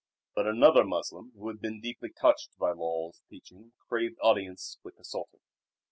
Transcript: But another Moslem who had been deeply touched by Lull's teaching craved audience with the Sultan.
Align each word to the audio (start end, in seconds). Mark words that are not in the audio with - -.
But 0.33 0.47
another 0.47 0.83
Moslem 0.83 1.31
who 1.35 1.47
had 1.49 1.61
been 1.61 1.79
deeply 1.79 2.09
touched 2.09 2.57
by 2.57 2.71
Lull's 2.71 3.21
teaching 3.29 3.73
craved 3.87 4.17
audience 4.19 4.79
with 4.81 4.97
the 4.97 5.03
Sultan. 5.05 5.41